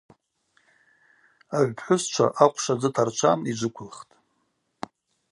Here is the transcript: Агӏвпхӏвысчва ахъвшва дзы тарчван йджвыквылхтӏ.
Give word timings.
Агӏвпхӏвысчва 1.57 2.27
ахъвшва 2.43 2.73
дзы 2.79 2.89
тарчван 2.95 3.39
йджвыквылхтӏ. 3.51 4.13